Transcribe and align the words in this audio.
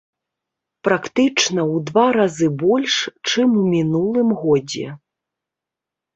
Практычна 0.87 1.61
ў 1.63 1.75
два 1.89 2.05
разы 2.17 2.47
больш, 2.65 2.93
чым 3.33 3.49
у 3.61 3.67
мінулым 3.75 4.29
годзе. 4.43 4.87